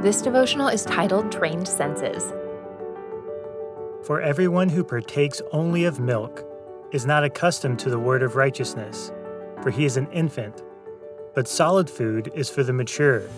This 0.00 0.20
devotional 0.20 0.68
is 0.68 0.84
titled 0.84 1.32
Trained 1.32 1.66
Senses. 1.66 2.32
For 4.04 4.20
everyone 4.20 4.68
who 4.68 4.84
partakes 4.84 5.40
only 5.52 5.84
of 5.84 5.98
milk 5.98 6.44
is 6.92 7.06
not 7.06 7.24
accustomed 7.24 7.78
to 7.80 7.90
the 7.90 7.98
word 7.98 8.22
of 8.22 8.36
righteousness, 8.36 9.12
for 9.62 9.70
he 9.70 9.84
is 9.84 9.96
an 9.96 10.06
infant. 10.12 10.62
But 11.34 11.48
solid 11.48 11.88
food 11.88 12.30
is 12.34 12.50
for 12.50 12.62
the 12.62 12.72
mature, 12.72 13.28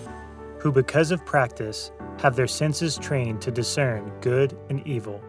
who 0.58 0.72
because 0.72 1.12
of 1.12 1.24
practice 1.24 1.92
have 2.18 2.34
their 2.34 2.48
senses 2.48 2.98
trained 2.98 3.40
to 3.42 3.50
discern 3.50 4.12
good 4.20 4.58
and 4.68 4.86
evil. 4.86 5.22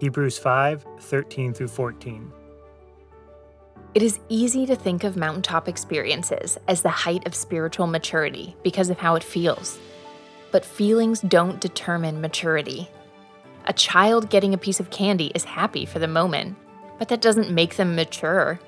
Hebrews 0.00 0.38
5 0.38 0.84
13 1.00 1.54
through 1.54 1.68
14. 1.68 2.32
It 3.94 4.02
is 4.02 4.20
easy 4.28 4.66
to 4.66 4.76
think 4.76 5.02
of 5.02 5.16
mountaintop 5.16 5.66
experiences 5.66 6.58
as 6.68 6.82
the 6.82 6.90
height 6.90 7.26
of 7.26 7.34
spiritual 7.34 7.86
maturity 7.86 8.54
because 8.62 8.90
of 8.90 8.98
how 8.98 9.14
it 9.14 9.24
feels. 9.24 9.78
But 10.50 10.64
feelings 10.64 11.20
don't 11.20 11.60
determine 11.60 12.20
maturity. 12.20 12.88
A 13.66 13.72
child 13.72 14.30
getting 14.30 14.54
a 14.54 14.58
piece 14.58 14.80
of 14.80 14.90
candy 14.90 15.30
is 15.34 15.44
happy 15.44 15.84
for 15.84 15.98
the 15.98 16.08
moment, 16.08 16.56
but 16.98 17.08
that 17.08 17.20
doesn't 17.20 17.50
make 17.50 17.76
them 17.76 17.94
mature. 17.94 18.58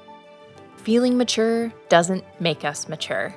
Feeling 0.76 1.16
mature 1.16 1.72
doesn't 1.88 2.24
make 2.40 2.64
us 2.64 2.88
mature. 2.88 3.34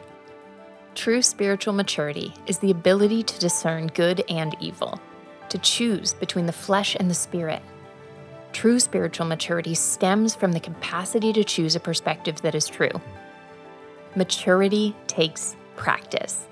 True 0.96 1.22
spiritual 1.22 1.74
maturity 1.74 2.34
is 2.48 2.60
the 2.60 2.72
ability 2.72 3.24
to 3.24 3.40
discern 3.40 3.88
good 3.88 4.24
and 4.30 4.56
evil, 4.60 5.00
to 5.50 5.58
choose 5.58 6.14
between 6.14 6.46
the 6.46 6.52
flesh 6.52 6.96
and 7.00 7.10
the 7.10 7.16
spirit. 7.16 7.62
True 8.52 8.80
spiritual 8.80 9.26
maturity 9.26 9.74
stems 9.74 10.36
from 10.36 10.52
the 10.52 10.60
capacity 10.60 11.34
to 11.34 11.44
choose 11.44 11.76
a 11.76 11.80
perspective 11.80 12.42
that 12.44 12.56
is 12.56 12.68
true. 12.68 13.02
Maturity 14.16 14.96
takes 15.08 15.56
practice. 15.76 16.48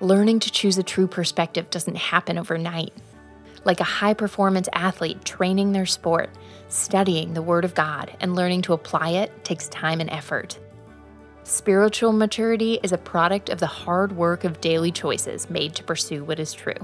Learning 0.00 0.40
to 0.40 0.50
choose 0.50 0.76
a 0.76 0.82
true 0.82 1.06
perspective 1.06 1.70
doesn't 1.70 1.96
happen 1.96 2.36
overnight. 2.36 2.92
Like 3.64 3.78
a 3.78 3.84
high 3.84 4.14
performance 4.14 4.68
athlete 4.72 5.24
training 5.24 5.70
their 5.70 5.86
sport, 5.86 6.30
studying 6.68 7.32
the 7.32 7.42
Word 7.42 7.64
of 7.64 7.76
God 7.76 8.14
and 8.20 8.34
learning 8.34 8.62
to 8.62 8.72
apply 8.72 9.10
it 9.10 9.44
takes 9.44 9.68
time 9.68 10.00
and 10.00 10.10
effort. 10.10 10.58
Spiritual 11.44 12.12
maturity 12.12 12.80
is 12.82 12.90
a 12.90 12.98
product 12.98 13.50
of 13.50 13.60
the 13.60 13.68
hard 13.68 14.16
work 14.16 14.42
of 14.42 14.60
daily 14.60 14.90
choices 14.90 15.48
made 15.48 15.76
to 15.76 15.84
pursue 15.84 16.24
what 16.24 16.40
is 16.40 16.52
true. 16.52 16.74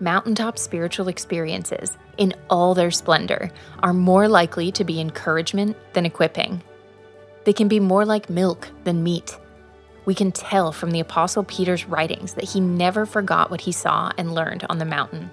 Mountaintop 0.00 0.58
spiritual 0.58 1.08
experiences, 1.08 1.96
in 2.16 2.34
all 2.50 2.74
their 2.74 2.90
splendor, 2.90 3.50
are 3.80 3.94
more 3.94 4.26
likely 4.26 4.72
to 4.72 4.84
be 4.84 5.00
encouragement 5.00 5.76
than 5.92 6.04
equipping. 6.04 6.62
They 7.44 7.52
can 7.52 7.68
be 7.68 7.78
more 7.78 8.04
like 8.04 8.28
milk 8.28 8.68
than 8.82 9.04
meat 9.04 9.38
we 10.08 10.14
can 10.14 10.32
tell 10.32 10.72
from 10.72 10.90
the 10.90 11.00
Apostle 11.00 11.44
Peter's 11.44 11.84
writings 11.84 12.32
that 12.32 12.48
he 12.48 12.60
never 12.60 13.04
forgot 13.04 13.50
what 13.50 13.60
he 13.60 13.72
saw 13.72 14.10
and 14.16 14.32
learned 14.32 14.64
on 14.70 14.78
the 14.78 14.86
mountain. 14.86 15.30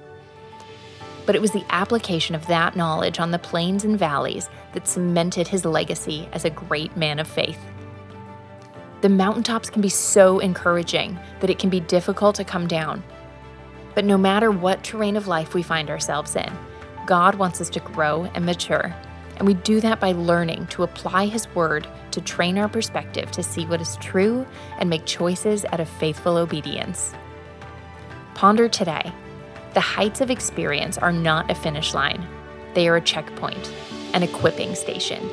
But 1.25 1.33
it 1.33 1.41
was 1.41 1.51
the 1.51 1.63
application 1.69 2.35
of 2.35 2.45
that 2.47 2.75
knowledge 2.75 3.17
on 3.17 3.31
the 3.31 3.39
plains 3.39 3.85
and 3.85 3.97
valleys 3.97 4.49
that 4.73 4.85
cemented 4.85 5.47
his 5.47 5.63
legacy 5.63 6.27
as 6.33 6.43
a 6.43 6.49
great 6.49 6.97
man 6.97 7.19
of 7.19 7.27
faith. 7.29 7.57
The 8.99 9.07
mountaintops 9.07 9.69
can 9.69 9.81
be 9.81 9.87
so 9.87 10.39
encouraging 10.39 11.17
that 11.39 11.49
it 11.49 11.57
can 11.57 11.69
be 11.69 11.79
difficult 11.79 12.35
to 12.35 12.43
come 12.43 12.67
down. 12.67 13.01
But 13.93 14.03
no 14.03 14.17
matter 14.17 14.51
what 14.51 14.83
terrain 14.83 15.15
of 15.15 15.25
life 15.25 15.53
we 15.53 15.63
find 15.63 15.89
ourselves 15.89 16.35
in, 16.35 16.51
God 17.05 17.35
wants 17.35 17.61
us 17.61 17.69
to 17.69 17.79
grow 17.79 18.25
and 18.35 18.45
mature. 18.45 18.93
And 19.37 19.47
we 19.47 19.53
do 19.53 19.81
that 19.81 19.99
by 19.99 20.13
learning 20.13 20.67
to 20.67 20.83
apply 20.83 21.27
His 21.27 21.47
Word 21.55 21.87
to 22.11 22.21
train 22.21 22.57
our 22.57 22.69
perspective 22.69 23.31
to 23.31 23.43
see 23.43 23.65
what 23.65 23.81
is 23.81 23.97
true 23.97 24.45
and 24.79 24.89
make 24.89 25.05
choices 25.05 25.65
out 25.65 25.79
of 25.79 25.89
faithful 25.89 26.37
obedience. 26.37 27.13
Ponder 28.33 28.67
today 28.69 29.11
the 29.73 29.81
heights 29.81 30.21
of 30.21 30.31
experience 30.31 30.97
are 30.97 31.11
not 31.11 31.51
a 31.51 31.55
finish 31.55 31.93
line, 31.93 32.25
they 32.75 32.87
are 32.87 32.95
a 32.95 33.01
checkpoint, 33.01 33.73
an 34.13 34.23
equipping 34.23 34.73
station. 34.73 35.29